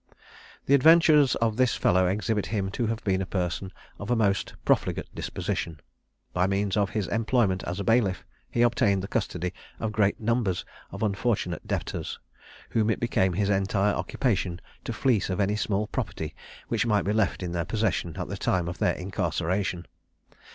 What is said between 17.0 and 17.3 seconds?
be